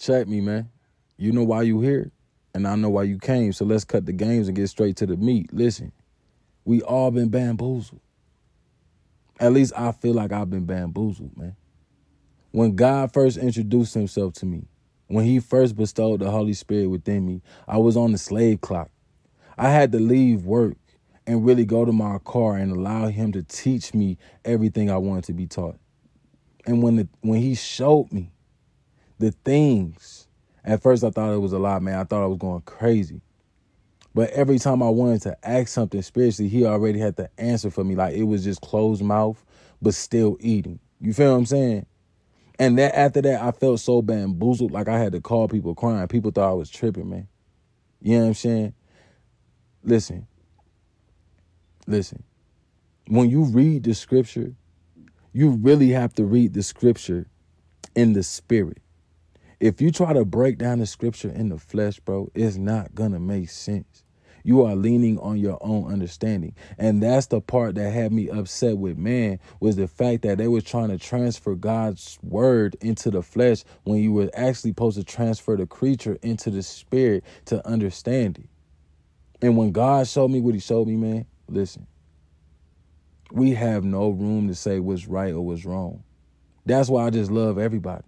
[0.00, 0.70] check me, man.
[1.16, 2.10] You know why you here,
[2.54, 3.52] and I know why you came.
[3.52, 5.52] So let's cut the games and get straight to the meat.
[5.52, 5.92] Listen,
[6.64, 8.00] we all been bamboozled.
[9.38, 11.56] At least I feel like I've been bamboozled, man.
[12.52, 14.66] When God first introduced himself to me,
[15.06, 18.90] when he first bestowed the Holy Spirit within me, I was on the slave clock.
[19.58, 20.76] I had to leave work
[21.26, 25.24] and really go to my car and allow him to teach me everything I wanted
[25.24, 25.78] to be taught.
[26.66, 28.32] And when the, when he showed me
[29.20, 30.26] the things,
[30.64, 31.98] at first I thought it was a lot, man.
[31.98, 33.20] I thought I was going crazy.
[34.14, 37.84] But every time I wanted to ask something spiritually, he already had the answer for
[37.84, 37.94] me.
[37.94, 39.44] Like it was just closed mouth,
[39.80, 40.80] but still eating.
[41.00, 41.86] You feel what I'm saying?
[42.58, 46.08] And that after that, I felt so bamboozled, like I had to call people crying.
[46.08, 47.28] People thought I was tripping, man.
[48.00, 48.74] You know what I'm saying?
[49.84, 50.26] Listen,
[51.86, 52.22] listen.
[53.06, 54.54] When you read the scripture,
[55.32, 57.26] you really have to read the scripture
[57.94, 58.78] in the spirit.
[59.60, 63.20] If you try to break down the scripture in the flesh, bro, it's not gonna
[63.20, 64.04] make sense.
[64.42, 66.54] You are leaning on your own understanding.
[66.78, 70.48] And that's the part that had me upset with man was the fact that they
[70.48, 75.04] were trying to transfer God's word into the flesh when you were actually supposed to
[75.04, 78.48] transfer the creature into the spirit to understand it.
[79.42, 81.86] And when God showed me what he showed me, man, listen.
[83.30, 86.02] We have no room to say what's right or what's wrong.
[86.64, 88.04] That's why I just love everybody.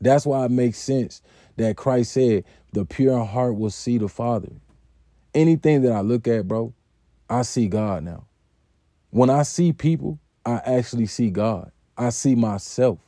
[0.00, 1.22] That's why it makes sense
[1.56, 4.50] that Christ said, the pure heart will see the Father.
[5.34, 6.72] Anything that I look at, bro,
[7.28, 8.26] I see God now.
[9.10, 11.70] When I see people, I actually see God.
[11.96, 12.98] I see myself.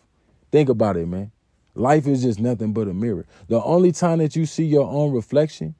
[0.50, 1.32] Think about it, man.
[1.74, 3.26] Life is just nothing but a mirror.
[3.48, 5.74] The only time that you see your own reflection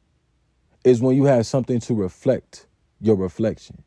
[0.84, 2.66] is when you have something to reflect
[3.00, 3.82] your reflection.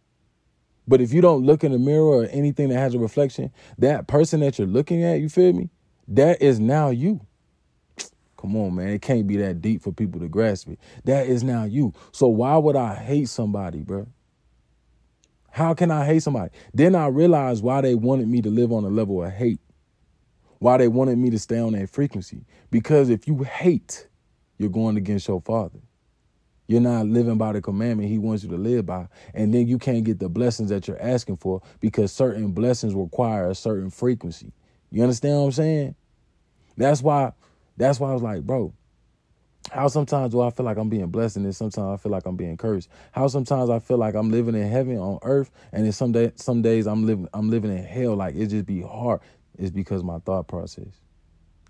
[0.88, 4.08] But if you don't look in the mirror or anything that has a reflection, that
[4.08, 5.70] person that you're looking at, you feel me?
[6.08, 7.22] That is now you.
[8.38, 8.90] Come on, man.
[8.90, 10.80] It can't be that deep for people to grasp it.
[11.06, 11.94] That is now you.
[12.12, 14.08] So why would I hate somebody, bro?
[15.50, 16.52] How can I hate somebody?
[16.74, 19.60] Then I realized why they wanted me to live on a level of hate.
[20.60, 22.46] Why they wanted me to stay on that frequency.
[22.72, 24.08] Because if you hate,
[24.58, 25.80] you're going against your father.
[26.68, 29.08] You're not living by the commandment he wants you to live by.
[29.34, 33.50] And then you can't get the blessings that you're asking for because certain blessings require
[33.50, 34.52] a certain frequency.
[34.96, 35.96] You understand what I'm saying?
[36.78, 37.34] That's why,
[37.76, 38.74] that's why I was like, bro,
[39.70, 42.26] how sometimes do I feel like I'm being blessed and then sometimes I feel like
[42.26, 42.88] I'm being cursed?
[43.12, 46.32] How sometimes I feel like I'm living in heaven on earth and then some day
[46.36, 49.20] some days I'm living I'm living in hell like it just be hard.
[49.58, 51.02] It's because my thought process.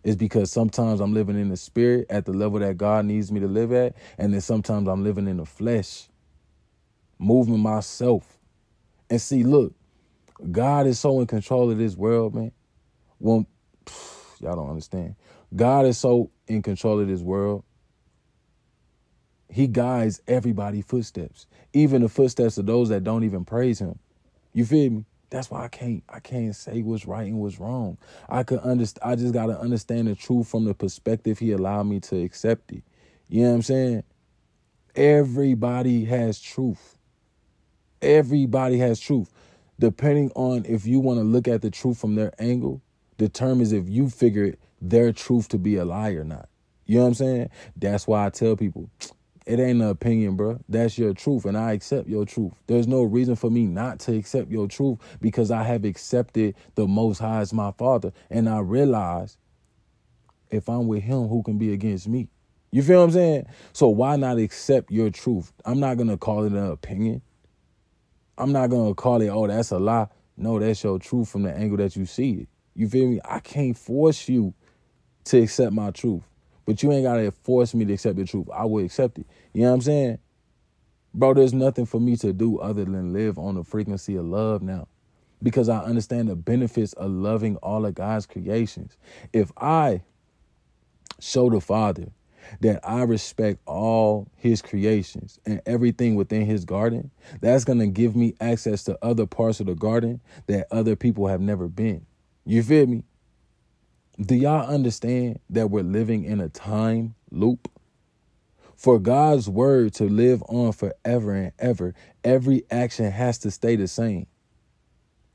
[0.03, 3.39] It's because sometimes I'm living in the spirit at the level that God needs me
[3.39, 6.09] to live at, and then sometimes I'm living in the flesh,
[7.17, 8.37] moving myself.
[9.09, 9.73] And see, look,
[10.51, 12.51] God is so in control of this world, man.
[13.19, 13.45] When
[14.39, 15.15] y'all don't understand.
[15.55, 17.63] God is so in control of this world.
[19.49, 23.99] He guides everybody's footsteps, even the footsteps of those that don't even praise him.
[24.53, 25.05] You feel me?
[25.29, 27.97] That's why I can't I can't say what's right and what's wrong.
[28.29, 31.99] I could understand I just gotta understand the truth from the perspective he allowed me
[32.01, 32.83] to accept it.
[33.27, 34.03] You know what I'm saying?
[34.95, 36.97] Everybody has truth.
[38.01, 39.31] Everybody has truth.
[39.79, 42.81] Depending on if you want to look at the truth from their angle,
[43.17, 46.49] determines if you figure their truth to be a lie or not.
[46.85, 47.49] You know what I'm saying?
[47.75, 48.89] That's why I tell people
[49.45, 50.59] it ain't an opinion, bro.
[50.67, 52.53] That's your truth, and I accept your truth.
[52.67, 56.87] There's no reason for me not to accept your truth because I have accepted the
[56.87, 59.37] Most High as my Father, and I realize
[60.51, 62.29] if I'm with Him, who can be against me?
[62.71, 63.45] You feel what I'm saying?
[63.73, 65.53] So why not accept your truth?
[65.63, 67.21] I'm not gonna call it an opinion.
[68.37, 70.07] I'm not gonna call it, oh, that's a lie.
[70.37, 72.49] No, that's your truth from the angle that you see it.
[72.75, 73.19] You feel me?
[73.23, 74.53] I can't force you
[75.25, 76.23] to accept my truth.
[76.65, 78.47] But you ain't gotta force me to accept the truth.
[78.53, 79.27] I will accept it.
[79.53, 80.19] You know what I'm saying?
[81.13, 84.61] Bro, there's nothing for me to do other than live on the frequency of love
[84.61, 84.87] now.
[85.41, 88.97] Because I understand the benefits of loving all of God's creations.
[89.31, 90.01] If I
[91.19, 92.07] show the Father
[92.61, 97.11] that I respect all his creations and everything within his garden,
[97.41, 101.41] that's to give me access to other parts of the garden that other people have
[101.41, 102.05] never been.
[102.47, 103.03] You feel me?
[104.21, 107.71] Do y'all understand that we're living in a time loop?
[108.75, 113.87] For God's word to live on forever and ever, every action has to stay the
[113.87, 114.27] same.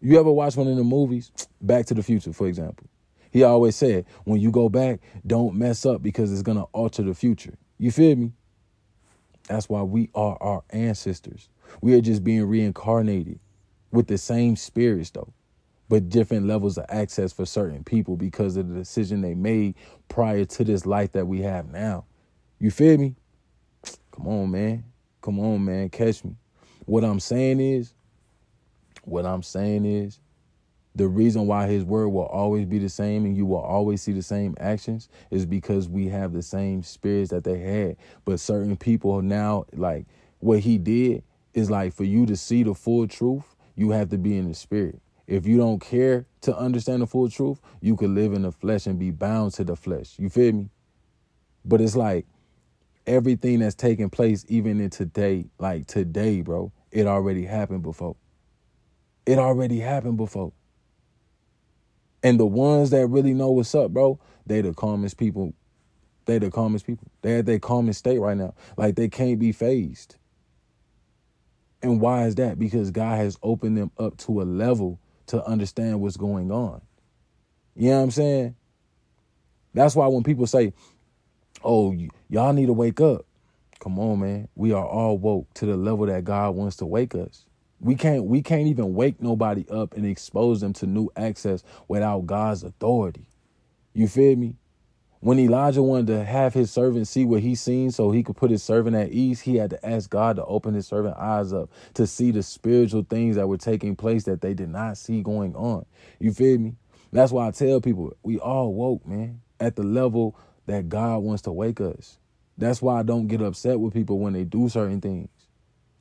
[0.00, 1.32] You ever watch one of the movies?
[1.60, 2.86] Back to the Future, for example.
[3.32, 7.02] He always said, when you go back, don't mess up because it's going to alter
[7.02, 7.54] the future.
[7.78, 8.32] You feel me?
[9.48, 11.48] That's why we are our ancestors.
[11.80, 13.38] We are just being reincarnated
[13.92, 15.32] with the same spirits, though.
[15.90, 19.74] But different levels of access for certain people because of the decision they made
[20.08, 22.04] prior to this life that we have now.
[22.60, 23.16] You feel me?
[24.12, 24.84] Come on, man.
[25.20, 25.88] Come on, man.
[25.90, 26.36] Catch me.
[26.86, 27.92] What I'm saying is,
[29.02, 30.20] what I'm saying is,
[30.94, 34.12] the reason why his word will always be the same and you will always see
[34.12, 37.96] the same actions is because we have the same spirits that they had.
[38.24, 40.06] But certain people now, like
[40.38, 44.18] what he did is like for you to see the full truth, you have to
[44.18, 45.00] be in the spirit.
[45.30, 48.88] If you don't care to understand the full truth, you could live in the flesh
[48.88, 50.18] and be bound to the flesh.
[50.18, 50.70] You feel me?
[51.64, 52.26] But it's like
[53.06, 58.16] everything that's taking place, even in today, like today, bro, it already happened before.
[59.24, 60.52] It already happened before.
[62.24, 65.54] And the ones that really know what's up, bro, they the calmest people.
[66.24, 67.06] They the calmest people.
[67.22, 68.54] They at their calmest state right now.
[68.76, 70.16] Like they can't be fazed.
[71.82, 72.58] And why is that?
[72.58, 74.98] Because God has opened them up to a level
[75.30, 76.82] to understand what's going on.
[77.76, 78.56] You know what I'm saying?
[79.74, 80.74] That's why when people say,
[81.64, 83.26] "Oh, y- y'all need to wake up,"
[83.80, 84.48] come on, man.
[84.56, 87.46] We are all woke to the level that God wants to wake us.
[87.80, 92.26] We can't we can't even wake nobody up and expose them to new access without
[92.26, 93.26] God's authority.
[93.94, 94.56] You feel me?
[95.22, 98.50] When Elijah wanted to have his servant see what he seen so he could put
[98.50, 101.68] his servant at ease, he had to ask God to open his servant eyes up
[101.94, 105.54] to see the spiritual things that were taking place that they did not see going
[105.54, 105.84] on.
[106.18, 106.76] You feel me?
[107.12, 111.42] That's why I tell people we all woke, man, at the level that God wants
[111.42, 112.18] to wake us.
[112.56, 115.28] That's why I don't get upset with people when they do certain things.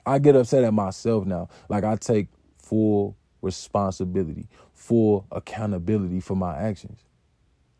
[0.05, 1.49] I get upset at myself now.
[1.67, 6.99] Like I take full responsibility, full accountability for my actions.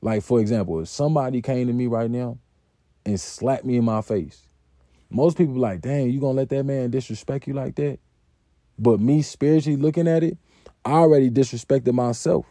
[0.02, 2.38] Like, for example, if somebody came to me right now
[3.06, 4.48] and slapped me in my face,
[5.10, 8.00] most people like, dang, you gonna let that man disrespect you like that?
[8.78, 10.38] But me spiritually looking at it,
[10.86, 12.46] I already disrespected myself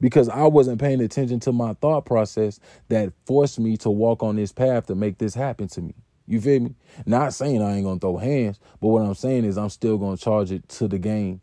[0.00, 4.36] because I wasn't paying attention to my thought process that forced me to walk on
[4.36, 5.94] this path to make this happen to me.
[6.26, 6.74] You feel me?
[7.06, 10.16] Not saying I ain't gonna throw hands, but what I'm saying is I'm still gonna
[10.16, 11.40] charge it to the game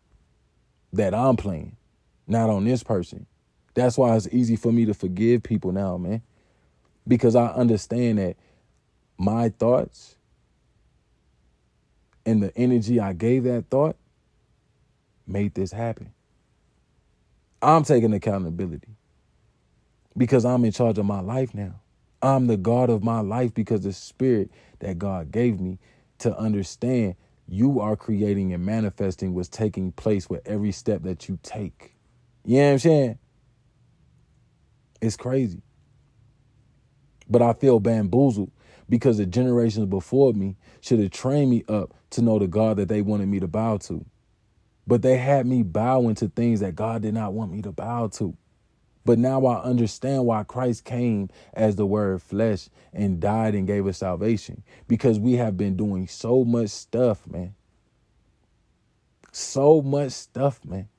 [0.94, 1.76] that I'm playing,
[2.28, 3.26] not on this person.
[3.78, 6.24] That's why it's easy for me to forgive people now, man.
[7.08, 8.38] Because I understand that
[9.20, 10.18] my thoughts
[12.26, 13.98] and the energy I gave that thought
[15.28, 16.12] made this happen.
[17.62, 18.90] I'm taking accountability
[20.18, 21.82] because I'm in charge of my life now.
[22.22, 25.80] I'm the God of my life because the spirit that God gave me
[26.20, 27.16] to understand
[27.48, 31.96] you are creating and manifesting what's taking place with every step that you take.
[32.46, 33.20] You know what I'm saying?
[35.02, 35.62] It's crazy.
[37.30, 38.52] But I feel bamboozled
[38.90, 42.88] because the generations before me should have trained me up to know the God that
[42.88, 44.06] they wanted me to bow to.
[44.86, 48.08] But they had me bowing to things that God did not want me to bow
[48.14, 48.36] to.
[49.06, 53.88] But now I understand why Christ came as the word flesh and died and gave
[53.88, 57.56] us salvation because we have been doing so much stuff, man.
[59.32, 60.90] So much stuff, man.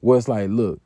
[0.00, 0.80] Where it's like, look,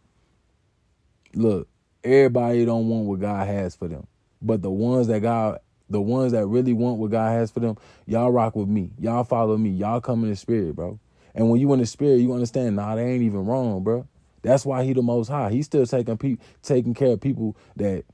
[1.34, 1.68] look,
[2.04, 4.06] everybody don't want what God has for them.
[4.42, 5.58] But the ones that God,
[5.88, 8.90] the ones that really want what God has for them, y'all rock with me.
[8.98, 9.70] Y'all follow me.
[9.70, 10.98] Y'all come in the spirit, bro.
[11.34, 14.06] And when you in the spirit, you understand, nah, they ain't even wrong, bro.
[14.42, 15.50] That's why he the most high.
[15.50, 18.04] He's still taking pe- taking care of people that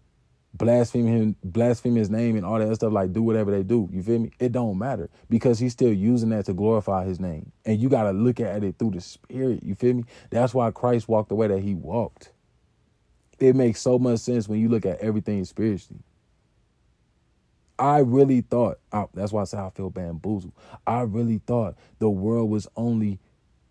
[0.54, 3.88] blaspheme him, blaspheme his name and all that stuff, like do whatever they do.
[3.92, 4.30] You feel me?
[4.38, 7.52] It don't matter because he's still using that to glorify his name.
[7.64, 9.62] And you gotta look at it through the spirit.
[9.62, 10.04] You feel me?
[10.30, 12.32] That's why Christ walked the way that he walked.
[13.40, 16.02] It makes so much sense when you look at everything spiritually.
[17.78, 20.52] I really thought, I, that's why I say I feel bamboozled.
[20.86, 23.18] I really thought the world was only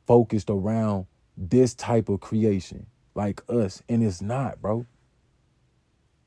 [0.07, 1.05] focused around
[1.37, 4.87] this type of creation, like us, and it's not, bro.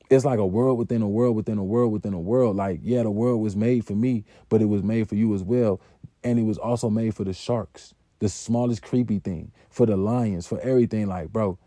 [0.09, 2.55] It's like a world within a world within a world within a world.
[2.55, 5.43] Like, yeah, the world was made for me, but it was made for you as
[5.43, 5.81] well.
[6.23, 10.47] And it was also made for the sharks, the smallest creepy thing, for the lions,
[10.47, 11.07] for everything.
[11.07, 11.57] Like, bro,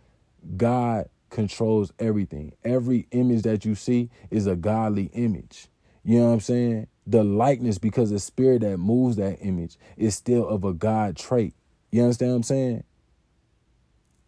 [0.56, 2.54] God controls everything.
[2.64, 5.68] Every image that you see is a godly image.
[6.04, 6.87] You know what I'm saying?
[7.06, 11.54] The likeness, because the spirit that moves that image is still of a God trait.
[11.90, 12.85] You understand what I'm saying?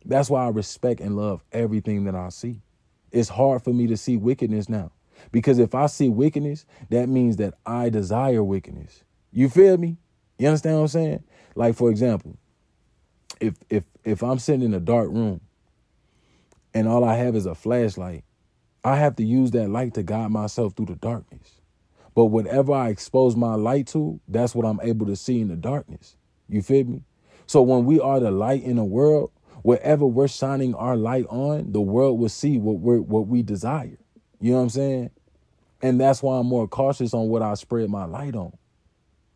[0.05, 2.63] That's why I respect and love everything that I see.
[3.13, 4.93] It's hard for me to see wickedness now.
[5.33, 9.03] Because if I see wickedness, that means that I desire wickedness.
[9.33, 9.99] You feel me?
[10.39, 11.25] You understand what I'm saying?
[11.55, 12.39] Like for example,
[13.41, 15.41] if if if I'm sitting in a dark room
[16.79, 18.23] and all I have is a flashlight,
[18.85, 21.61] I have to use that light to guide myself through the darkness.
[22.15, 25.57] But whatever I expose my light to, that's what I'm able to see in the
[25.57, 26.17] darkness.
[26.49, 27.03] You feel me?
[27.47, 29.33] So when we are the light in the world,
[29.63, 33.99] wherever we're shining our light on, the world will see what we what we desire.
[34.41, 35.11] You know what I'm saying?
[35.83, 38.57] And that's why I'm more cautious on what I spread my light on.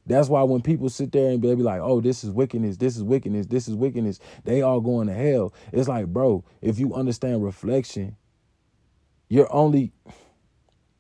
[0.07, 2.97] That's why when people sit there and they be like, oh, this is wickedness, this
[2.97, 5.55] is wickedness, this is wickedness, they all going to hell.
[5.71, 8.17] It's like, bro, if you understand reflection,
[9.29, 9.93] you're only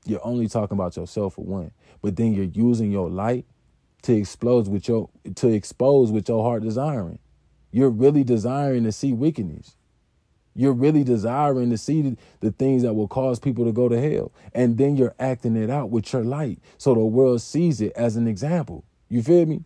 [0.05, 1.73] you're only talking about yourself for one.
[2.01, 3.47] But then you're using your light
[4.03, 7.19] to expose with your to expose what your heart desiring.
[7.71, 9.77] You're really desiring to see wickedness.
[10.55, 14.33] You're really desiring to see the things that will cause people to go to hell.
[14.55, 18.17] And then you're acting it out with your light so the world sees it as
[18.17, 18.85] an example.
[19.13, 19.63] You feel me?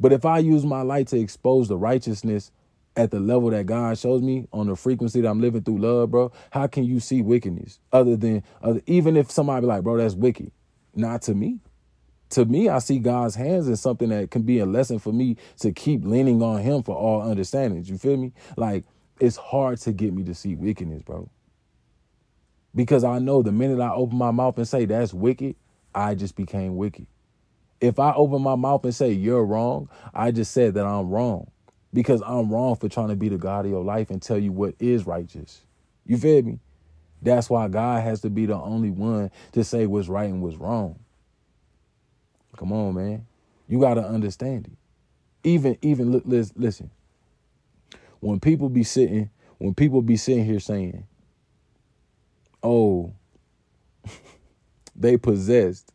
[0.00, 2.50] But if I use my light to expose the righteousness
[2.96, 6.10] at the level that God shows me on the frequency that I'm living through love,
[6.10, 9.98] bro, how can you see wickedness other than other, even if somebody be like, bro,
[9.98, 10.50] that's wicked?
[10.94, 11.60] Not to me.
[12.30, 15.36] To me, I see God's hands in something that can be a lesson for me
[15.60, 17.90] to keep leaning on Him for all understandings.
[17.90, 18.32] You feel me?
[18.56, 18.84] Like
[19.20, 21.28] it's hard to get me to see wickedness, bro.
[22.74, 25.54] Because I know the minute I open my mouth and say that's wicked,
[25.94, 27.06] I just became wicked.
[27.84, 31.50] If I open my mouth and say you're wrong, I just said that I'm wrong.
[31.92, 34.52] Because I'm wrong for trying to be the God of your life and tell you
[34.52, 35.62] what is righteous.
[36.06, 36.60] You feel me?
[37.22, 40.56] That's why God has to be the only one to say what's right and what's
[40.56, 40.98] wrong.
[42.56, 43.26] Come on, man.
[43.68, 45.48] You got to understand it.
[45.48, 46.90] Even, even, listen,
[48.20, 51.06] when people be sitting, when people be sitting here saying,
[52.62, 53.12] oh,
[54.96, 55.92] they possessed,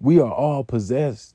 [0.00, 1.34] we are all possessed.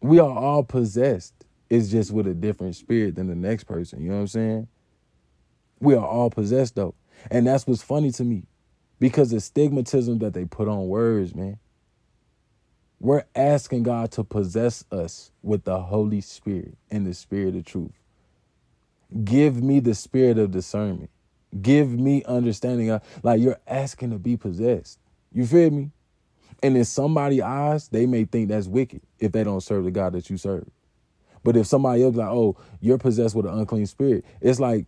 [0.00, 1.34] We are all possessed.
[1.68, 4.02] It's just with a different spirit than the next person.
[4.02, 4.68] You know what I'm saying?
[5.80, 6.94] We are all possessed though.
[7.30, 8.44] And that's what's funny to me
[8.98, 11.58] because the stigmatism that they put on words, man.
[12.98, 17.92] We're asking God to possess us with the Holy Spirit and the Spirit of truth.
[19.22, 21.10] Give me the spirit of discernment.
[21.60, 22.98] Give me understanding.
[23.22, 24.98] Like you're asking to be possessed.
[25.32, 25.90] You feel me?
[26.62, 30.14] And in somebody's eyes, they may think that's wicked if they don't serve the God
[30.14, 30.68] that you serve.
[31.44, 34.86] But if somebody else like, oh, you're possessed with an unclean spirit, it's like,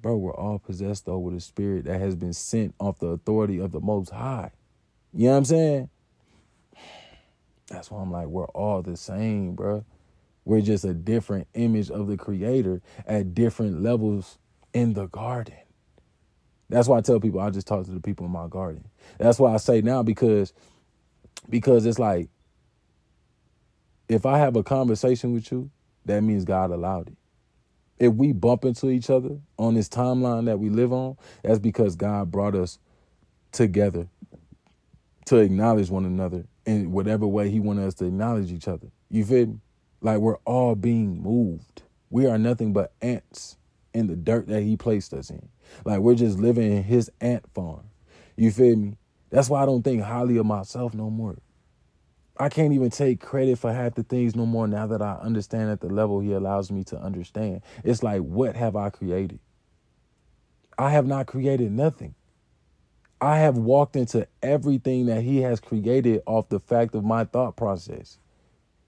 [0.00, 3.58] bro, we're all possessed though with a spirit that has been sent off the authority
[3.58, 4.50] of the Most High.
[5.12, 5.90] You know what I'm saying?
[7.68, 9.84] That's why I'm like, we're all the same, bro.
[10.44, 14.38] We're just a different image of the creator at different levels
[14.72, 15.54] in the garden.
[16.68, 18.84] That's why I tell people I just talk to the people in my garden.
[19.18, 20.52] That's why I say now because
[21.48, 22.28] because it's like
[24.08, 25.70] if I have a conversation with you,
[26.06, 27.16] that means God allowed it.
[27.98, 31.96] If we bump into each other on this timeline that we live on, that's because
[31.96, 32.78] God brought us
[33.52, 34.08] together
[35.26, 38.88] to acknowledge one another in whatever way he wanted us to acknowledge each other.
[39.10, 39.60] You feel me?
[40.02, 41.82] Like we're all being moved.
[42.10, 43.58] We are nothing but ants
[43.94, 45.48] in the dirt that he placed us in.
[45.86, 47.84] Like we're just living in his ant farm.
[48.36, 48.98] You feel me?
[49.30, 51.36] That's why I don't think highly of myself no more.
[52.36, 55.70] I can't even take credit for half the things no more now that I understand
[55.70, 57.62] at the level he allows me to understand.
[57.84, 59.40] It's like, what have I created?
[60.78, 62.14] I have not created nothing.
[63.20, 67.54] I have walked into everything that he has created off the fact of my thought
[67.56, 68.18] process.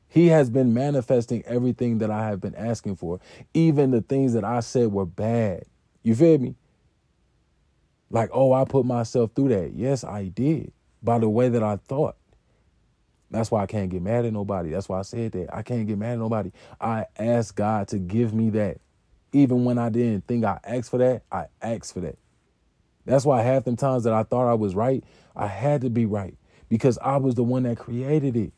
[0.08, 3.20] He has been manifesting everything that I have been asking for,
[3.52, 5.64] even the things that I said were bad.
[6.02, 6.54] You feel me?
[8.12, 9.72] Like, oh, I put myself through that.
[9.74, 12.16] Yes, I did by the way that I thought.
[13.30, 14.70] That's why I can't get mad at nobody.
[14.70, 15.48] That's why I said that.
[15.52, 16.52] I can't get mad at nobody.
[16.78, 18.78] I asked God to give me that.
[19.32, 22.18] Even when I didn't think I asked for that, I asked for that.
[23.06, 25.02] That's why half the times that I thought I was right,
[25.34, 26.36] I had to be right
[26.68, 28.52] because I was the one that created it.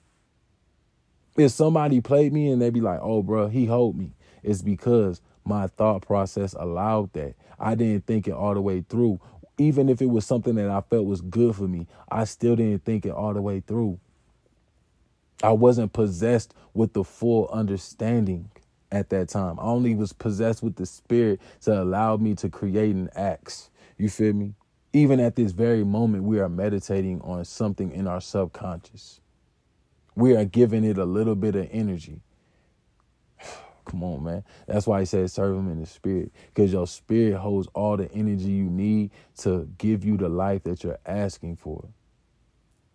[1.37, 5.21] If somebody played me and they be like, oh, bro, he hold me, it's because
[5.45, 7.35] my thought process allowed that.
[7.59, 9.21] I didn't think it all the way through.
[9.59, 12.85] Even if it was something that I felt was good for me, I still didn't
[12.85, 14.01] think it all the way through.
[15.43, 18.51] I wasn't possessed with the full understanding
[18.91, 19.59] at that time.
[19.61, 23.71] I only was possessed with the spirit to allow me to create an acts.
[23.99, 24.55] You feel me?
[24.93, 29.21] Even at this very moment, we are meditating on something in our subconscious.
[30.15, 32.21] We are giving it a little bit of energy.
[33.85, 34.45] Come on, man.
[34.67, 36.33] That's why he says serve him in the spirit.
[36.49, 40.85] Because your spirit holds all the energy you need to give you the life that
[40.85, 41.89] you're asking for.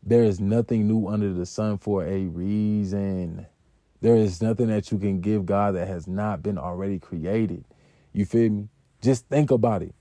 [0.03, 3.45] There is nothing new under the sun for a reason.
[4.01, 7.65] There is nothing that you can give God that has not been already created.
[8.13, 8.69] You feel me?
[9.01, 9.93] Just think about it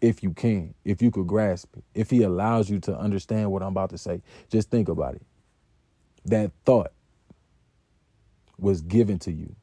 [0.00, 3.62] if you can, if you could grasp it, if He allows you to understand what
[3.62, 4.22] I'm about to say.
[4.50, 5.22] Just think about it.
[6.26, 6.92] That thought
[8.58, 9.54] was given to you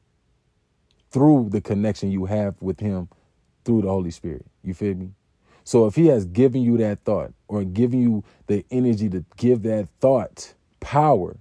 [1.15, 3.07] through the connection you have with Him
[3.63, 4.45] through the Holy Spirit.
[4.65, 5.11] You feel me?
[5.63, 9.63] So if he has given you that thought or given you the energy to give
[9.63, 11.37] that thought power,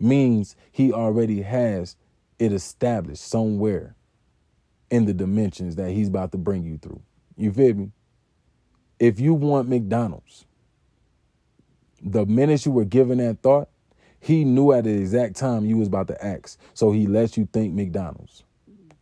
[0.00, 1.94] means he already has
[2.38, 3.94] it established somewhere
[4.90, 7.02] in the dimensions that he's about to bring you through.
[7.36, 7.90] You feel me?
[8.98, 10.46] If you want McDonald's,
[12.00, 13.68] the minute you were given that thought,
[14.20, 16.58] he knew at the exact time you was about to ask.
[16.72, 18.44] So he lets you think McDonald's.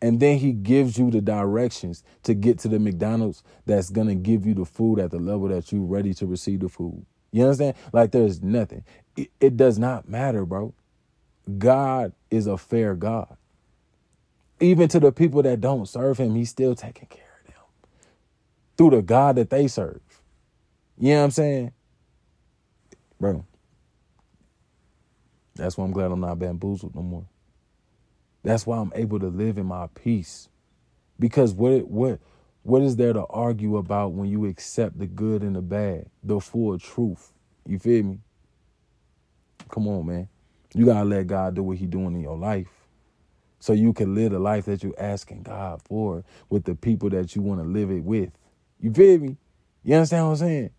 [0.03, 4.47] And then he gives you the directions to get to the McDonald's that's gonna give
[4.47, 7.05] you the food at the level that you're ready to receive the food.
[7.33, 7.77] You understand?
[7.93, 8.85] Like there's nothing.
[9.17, 10.75] It, it does not matter, bro.
[11.59, 13.37] God is a fair God.
[14.61, 17.63] Even to the people that don't serve him, he's still taking care of them
[18.77, 20.01] through the God that they serve.
[20.99, 21.73] You know what I'm saying?
[23.21, 23.45] Bro.
[25.55, 27.27] That's why I'm glad I'm not bamboozled no more.
[28.47, 30.49] That's why I'm able to live in my peace.
[31.19, 32.21] Because what what
[32.63, 36.39] what is there to argue about when you accept the good and the bad, the
[36.39, 37.33] full truth?
[37.67, 38.21] You feel me?
[39.69, 40.29] Come on, man.
[40.75, 42.69] You gotta let God do what He doing in your life.
[43.59, 47.35] So you can live the life that you're asking God for with the people that
[47.35, 48.31] you want to live it with.
[48.79, 49.39] You feel me?
[49.83, 50.71] You understand what I'm saying?